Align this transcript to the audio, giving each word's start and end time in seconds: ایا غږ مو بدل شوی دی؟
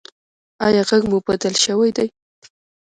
ایا 0.65 0.81
غږ 0.89 1.03
مو 1.09 1.17
بدل 1.27 1.53
شوی 1.63 1.89
دی؟ 1.97 2.07